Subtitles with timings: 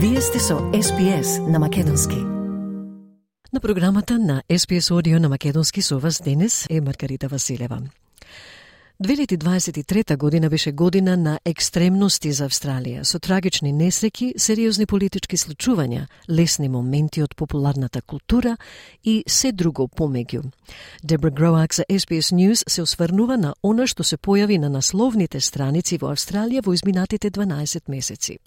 [0.00, 2.16] Вие сте со SPS на Македонски.
[3.52, 7.82] На програмата на SPS Audio на Македонски со вас денес е Маргарита Василева.
[9.04, 16.68] 2023 година беше година на екстремности за Австралија, со трагични несреки, сериозни политички случувања, лесни
[16.68, 18.56] моменти од популарната култура
[19.04, 20.44] и се друго помеѓу.
[21.04, 25.98] Дебра Гроак за SBS News се осврнува на она што се појави на насловните страници
[25.98, 28.38] во Австралија во изминатите 12 месеци.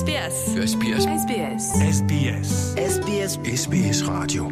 [0.00, 0.36] SBS.
[0.72, 1.04] SBS.
[1.22, 1.64] SBS.
[1.96, 2.50] SBS.
[2.94, 3.32] SBS.
[3.62, 4.42] SBS Radio.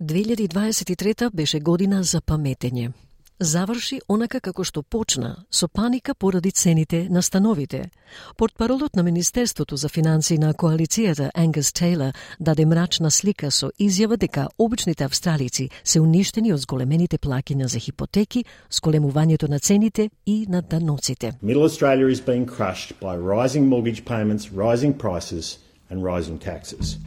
[0.00, 2.92] 2023 беше година за паметење.
[3.40, 7.90] Заврши онака како што почна, со паника поради цените на становите.
[8.36, 14.48] Портпаролот на Министерството за финансии на коалицијата Ангус Тейлор даде мрачна слика со изјава дека
[14.58, 21.32] обичните австралици се уништени од зголемените плакиња за хипотеки, сколемувањето на цените и на даноците.
[21.42, 25.56] Middle Australia is being crushed by rising mortgage payments, rising prices,
[25.88, 26.98] and rising taxes.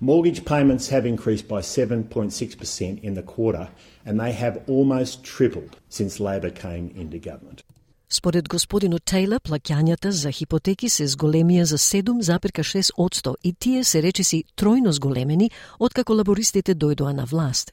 [0.00, 3.68] Mortgage payments have increased by 7.6% in the quarter,
[4.08, 7.62] and they have almost tripled since Labor came into government.
[8.10, 14.90] Според господинот Тейлор, плаќањата за хипотеки се зголемија за 7,6% и тие се речиси тројно
[14.90, 17.72] зголемени откако лабористите дојдоа на власт.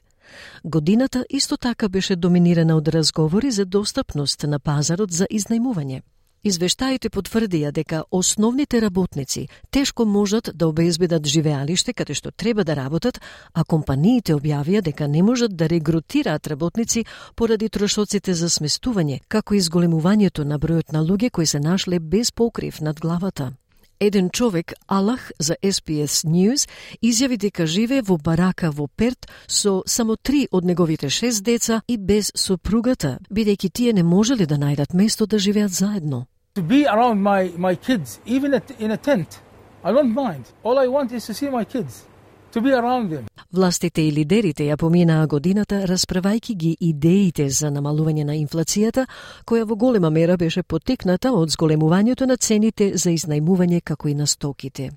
[0.64, 6.02] Годината исто така беше доминирана од разговори за достапност на пазарот за изнајмување.
[6.46, 13.18] Извештаите потврдија дека основните работници тешко можат да обезбедат живеалиште каде што треба да работат,
[13.52, 19.60] а компаниите објавија дека не можат да регрутираат работници поради трошоците за сместување, како и
[19.60, 23.52] зголемувањето на бројот на луѓе кои се нашле без покрив над главата.
[24.00, 26.68] Еден човек, Алах, за SPS News,
[27.02, 31.96] изјави дека живее во барака во Перт со само три од неговите шест деца и
[31.96, 36.26] без сопругата, бидејќи тие не можеле да најдат место да живеат заедно
[36.56, 39.40] to be around my, my kids, even at, in a tent.
[39.84, 40.44] I don't mind.
[40.64, 42.06] All I want is to see my kids,
[42.52, 43.24] to be around them.
[43.52, 49.06] Властите и лидерите ја поминаа годината расправајки ги идеите за намалување на инфлацијата,
[49.46, 54.26] која во голема мера беше потекната од зголемувањето на цените за изнајмување како и на
[54.26, 54.90] стоките.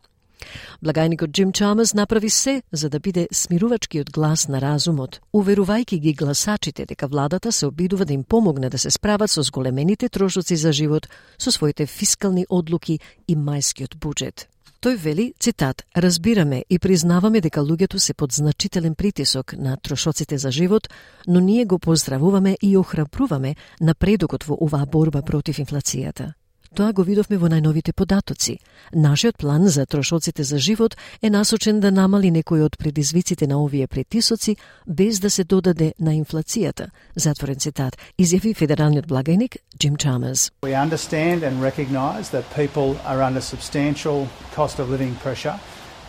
[0.84, 6.86] Благајникот Джим Чамас направи се за да биде смирувачкиот глас на разумот, уверувајќи ги гласачите
[6.86, 11.08] дека владата се обидува да им помогне да се справат со зголемените трошоци за живот
[11.38, 14.48] со своите фискални одлуки и мајскиот буџет.
[14.80, 20.52] Тој вели, цитат, разбираме и признаваме дека луѓето се под значителен притисок на трошоците за
[20.52, 20.88] живот,
[21.28, 26.39] но ние го поздравуваме и охрабруваме напредокот во оваа борба против инфлацијата.
[26.76, 28.60] Тоа го видовме во најновите податоци.
[28.94, 33.88] Нашиот план за трошоците за живот е насочен да намали некои од предизвиците на овие
[33.88, 34.56] притисоци
[34.88, 36.90] без да се додаде на инфлацијата.
[37.16, 40.52] Затворен цитат, изјави федералниот благајник Джим Чамерс.
[40.62, 45.58] We understand and recognise that people are under substantial cost of living pressure,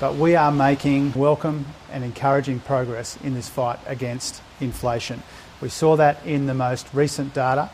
[0.00, 5.22] but we are making welcome and encouraging progress in this fight against inflation.
[5.62, 7.70] We saw that in the most recent data.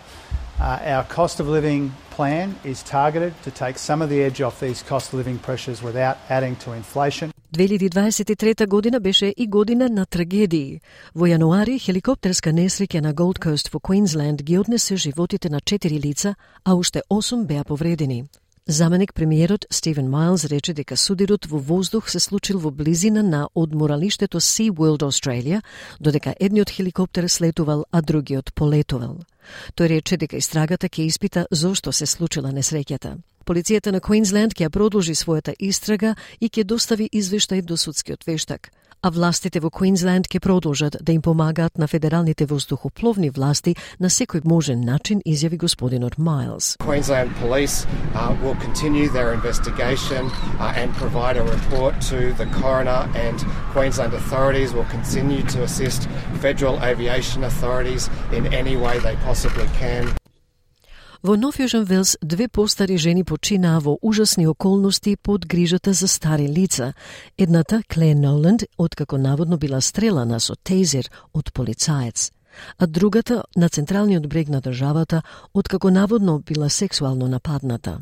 [0.58, 4.54] Uh, our cost of living plan is targeted to take some of the edge off
[4.66, 7.32] these cost of living pressures without adding to inflation.
[7.52, 10.80] 2023 година беше и година на трагедии.
[11.14, 16.34] Во јануари хеликоптерска несреќа на Gold Coast во Квинсленд ги однесе животите на 4 лица,
[16.64, 18.24] а уште 8 беа повредени.
[18.68, 24.40] Заменик премиерот Стивен Майлз рече дека судирот во воздух се случил во близина на одморалиштето
[24.40, 25.62] Sea World Australia,
[26.00, 29.22] додека едниот хеликоптер слетувал, а другиот полетувал.
[29.76, 33.22] Тој рече дека истрагата ќе испита зошто се случила несреќата.
[33.46, 39.10] Полицијата на Квинсленд ќе продолжи својата истрага и ќе достави извештај до судскиот вештак а
[39.10, 44.80] властите во Квинсленд ќе продолжат да им помагаат на федералните воздухопловни власти на секој можен
[44.80, 46.76] начин, изјави господинот Майлс.
[46.80, 53.08] Queensland Police uh, will continue their investigation uh, and provide a report to the coroner,
[53.14, 56.08] and Queensland authorities will continue to assist
[56.40, 60.25] federal aviation authorities in any way they possibly can.
[61.22, 66.48] Во Нов Јужен Велс две постари жени починаа во ужасни околности под грижата за стари
[66.48, 66.94] лица.
[67.38, 72.30] Едната, Кле Ноланд, откако наводно била стрелана со тейзер од полицаец
[72.78, 75.22] а другата на централниот брег на државата,
[75.54, 78.00] откако наводно била сексуално нападната.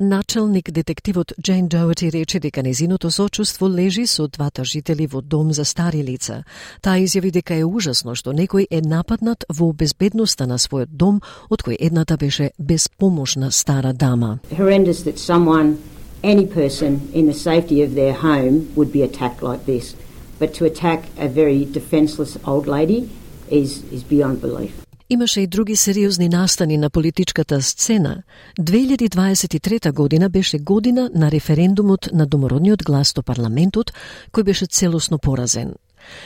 [0.00, 5.64] Началник детективот Джейн Доути рече дека незиното сочувство лежи со двата жители во дом за
[5.64, 6.42] стари лица.
[6.82, 11.62] Таа изјави дека е ужасно што некој е нападнат во безбедноста на својот дом, од
[11.62, 14.40] кој едната беше безпомошна стара дама.
[14.50, 15.78] horrendous that someone,
[16.24, 19.94] any person in the safety of their home would be attacked like this.
[20.40, 23.08] But to attack a very defenceless old lady
[23.48, 24.83] is, is beyond belief.
[25.10, 28.22] Имаше и други сериозни настани на политичката сцена.
[28.60, 33.92] 2023 година беше година на референдумот на домородниот глас до парламентот,
[34.32, 35.74] кој беше целосно поразен.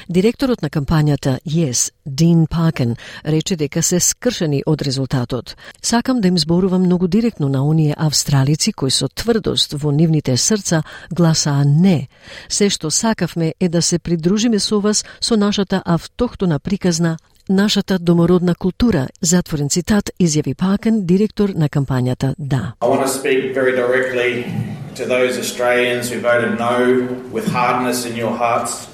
[0.08, 2.96] Директорот на кампањата Yes, Дин Пакен,
[3.26, 5.56] рече дека се скршени од резултатот.
[5.82, 10.82] Сакам да им зборувам многу директно на оние австралици кои со тврдост во нивните срца
[11.10, 12.08] гласаа не.
[12.48, 17.18] Се што сакавме е да се придружиме со вас со нашата автохтона приказна
[17.49, 22.73] нашата домородна култура, затворен цитат, изјави Пакен, директор на кампањата Да.
[22.81, 24.45] I want to speak very directly
[24.95, 26.77] to those Australians who voted no
[27.31, 28.87] with hardness in your hearts.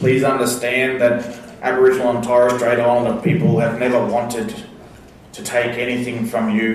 [0.00, 1.16] Please understand that
[1.62, 4.48] Aboriginal and Torres Strait Islander people have never wanted
[5.32, 6.68] to take anything from you.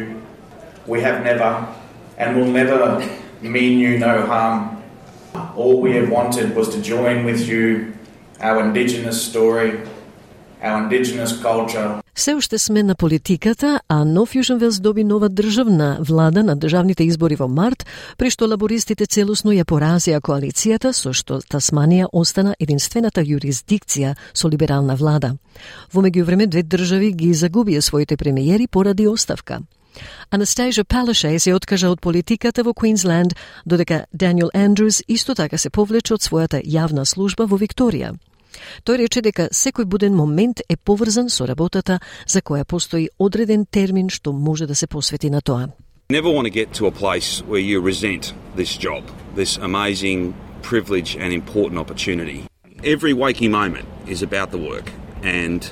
[0.87, 1.51] We have never
[2.17, 2.79] and will never
[3.41, 4.81] mean you no harm.
[5.55, 7.93] All we have wanted was to join with you
[8.39, 9.71] our Indigenous story,
[10.62, 15.98] our Indigenous culture, Се уште сме на политиката, а Нов Јужен Велс доби нова државна
[16.00, 17.84] влада на државните избори во март,
[18.16, 24.96] при што лабористите целосно ја поразија коалицијата, со што Тасманија остана единствената јурисдикција со либерална
[24.96, 25.36] влада.
[25.92, 29.60] Во меѓувреме, две држави ги загубија своите премиери поради оставка.
[30.30, 33.36] Анастасија Палашеј се откажа од политиката во Квинсленд,
[33.66, 38.16] додека Даниел Андрус исто така се повлече од својата јавна служба во Викторија.
[38.84, 44.08] Тој рече дека секој буден момент е поврзан со работата за која постои одреден термин
[44.08, 45.68] што може да се посвети на тоа.
[46.08, 49.02] Never want to get to a place where you resent this job,
[49.34, 52.44] this amazing privilege and important opportunity.
[52.84, 54.92] Every waking moment is about the work,
[55.22, 55.62] and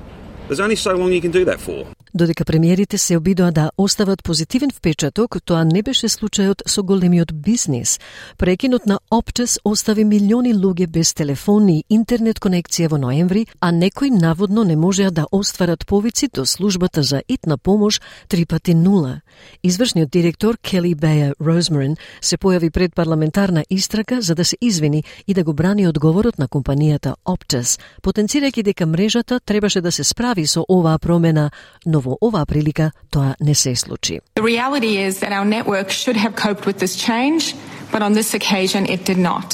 [0.49, 1.94] there's only so long you can do that for.
[2.15, 7.99] Додека премиерите се обидоа да остават позитивен впечаток, тоа не беше случајот со големиот бизнис.
[8.39, 14.11] Прекинот на Optus остави милиони луѓе без телефони и интернет конекција во ноември, а некои
[14.11, 19.21] наводно не можеа да остварат повици до службата за итна помош три пати нула.
[19.65, 25.35] Извршниот директор Кели Беја Розмарин се појави пред парламентарна истрака за да се извини и
[25.35, 30.65] да го брани одговорот на компанијата Optus, потенцирајќи дека мрежата требаше да се справи со
[30.69, 31.51] оваа промена,
[31.87, 34.21] но во оваа прилика тоа не се случи.
[34.37, 37.55] The reality is that our network should have coped with this change,
[37.93, 39.49] but on this occasion it did not.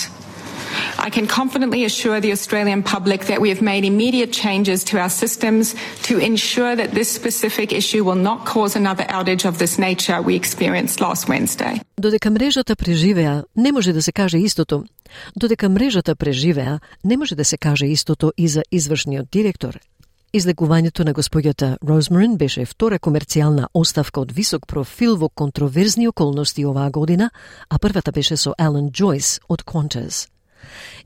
[0.99, 5.12] I can confidently assure the Australian public that we have made immediate changes to our
[5.23, 5.75] systems
[6.08, 10.35] to ensure that this specific issue will not cause another outage of this nature we
[10.43, 11.81] experienced last Wednesday.
[12.00, 14.85] Додека мрежата преживеа, не може да се каже истото.
[15.37, 19.79] Додека мрежата преживеа, не може да се каже истото и за извршниот директор
[20.32, 26.91] Излекувањето на господјата Розмарин беше втора комерцијална оставка од висок профил во контроверзни околности оваа
[26.91, 27.31] година,
[27.69, 30.29] а првата беше со Алан Джойс од Qantas.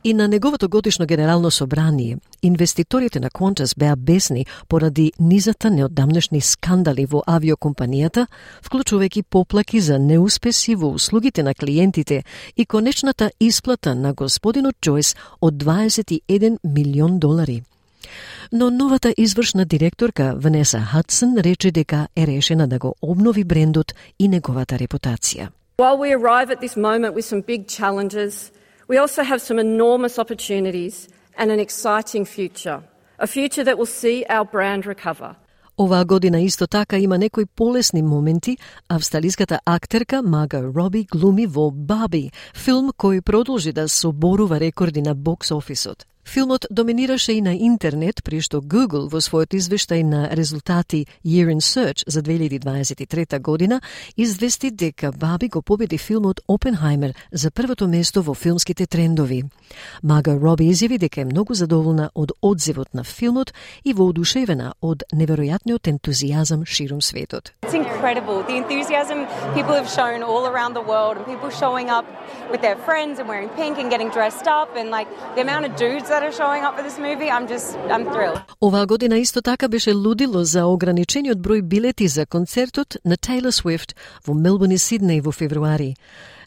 [0.05, 7.06] И на неговото годишно генерално собрание, инвеститорите на Qantas беа бесни поради низата неодамнешни скандали
[7.06, 8.27] во авиокомпанијата,
[8.62, 12.25] вклучувајќи поплаки за неуспеси во услугите на клиентите
[12.56, 17.62] и конечната исплата на господинот Джойс од 21 милион долари–
[18.53, 24.29] Но новата извршна директорка Ванеса Хадсон рече дека е решена да го обнови брендот и
[24.29, 25.49] неговата репутација.
[25.79, 28.53] While we arrive at this moment with some big challenges,
[28.89, 31.09] we also have some enormous opportunities
[31.39, 32.81] and an exciting future.
[33.19, 35.35] A future that will see our brand recover.
[35.79, 38.56] Оваа година исто така има некои полесни моменти.
[38.89, 45.51] Австралиската актерка Мага Роби глуми во Баби, филм кој продолжи да соборува рекорди на бокс
[45.51, 46.06] офисот.
[46.25, 51.61] Филмот доминираше и на интернет, при што Google во својот извештај на резултати Year in
[51.61, 53.81] Search за 2023 година
[54.17, 59.45] извести дека Баби го победи филмот Опенхаймер за првото место во филмските трендови.
[60.03, 63.53] Мага Роби изјави дека е многу задоволна од одзивот на филмот
[63.85, 67.53] и воодушевена од неверојатниот ентузијазам ширум светот.
[67.63, 68.43] It's incredible.
[68.49, 72.07] The enthusiasm people have shown all around the world and people showing up
[72.51, 75.77] with their friends and wearing pink and getting dressed up and like the amount of
[75.77, 78.41] dudes that are showing up for this movie, I'm just, I'm thrilled.
[78.61, 83.97] Оваа година исто така беше лудило за ограничениот број билети за концертот на Taylor Swift
[84.27, 85.94] во Мелбурн и Сиднеј во февруари.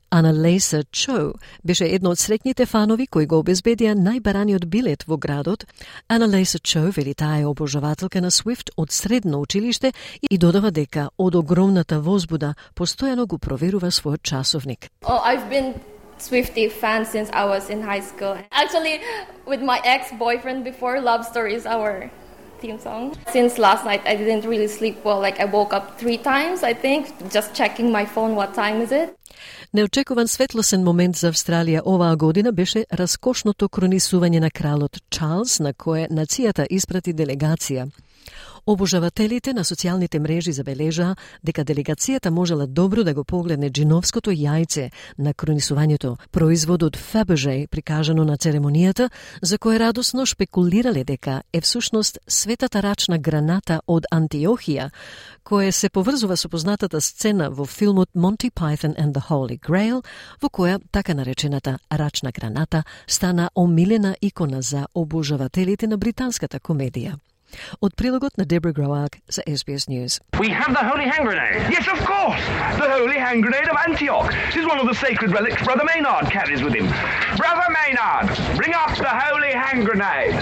[0.10, 1.34] Ана Лейса Чо
[1.64, 5.66] беше едно од среќните фанови кои го обезбедија најбараниот билет во градот.
[6.08, 9.92] Ана Лейса Чо вели таа е обожавателка на Свифт од средно училиште
[10.32, 14.90] и додава дека од огромната возбуда постојано го проверува својот часовник.
[15.04, 15.74] Oh, I've been
[16.20, 18.38] Swifty fan since I was in high school.
[18.52, 19.02] Actually,
[19.46, 22.10] with my ex boyfriend before, Love Story is our
[22.60, 23.16] theme song.
[23.32, 25.20] Since last night, I didn't really sleep well.
[25.20, 28.92] Like, I woke up three times, I think, just checking my phone, what time is
[28.92, 29.10] it.
[29.74, 35.74] Neočekovan светлосен момент за Австралија оваа година беше раскошното to на na kralot Charles, na
[36.10, 37.86] нацијата испрати isprati.
[38.68, 45.32] Обожавателите на социјалните мрежи забележаа дека делегацијата можела добро да го погледне джиновското јајце на
[45.34, 49.08] кронисувањето, производ од Fabergé прикажано на церемонијата,
[49.42, 54.90] за кое радосно шпекулирале дека е всушност светата рачна граната од Антиохија,
[55.44, 60.04] кое се поврзува со познатата сцена во филмот Monty Python and the Holy Grail,
[60.42, 67.16] во која така наречената рачна граната стана омилена икона за обожавателите на британската комедија.
[69.30, 70.20] SBS News.
[70.40, 71.72] We have the holy hand grenade.
[71.72, 72.42] Yes, of course.
[72.82, 74.30] The holy hand grenade of Antioch.
[74.48, 76.88] This is one of the sacred relics Brother Maynard carries with him.
[77.38, 78.28] Brother Maynard,
[78.58, 80.36] bring up the holy hand grenade.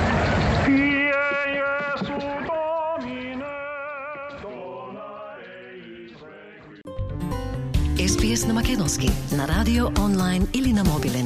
[8.05, 11.25] SBS na makedonski, na radio, online ili na mobilen.